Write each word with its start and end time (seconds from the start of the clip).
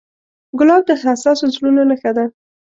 ګلاب 0.59 0.81
د 0.87 0.91
حساسو 1.01 1.45
زړونو 1.55 1.81
نښه 1.89 2.11
ده. 2.17 2.25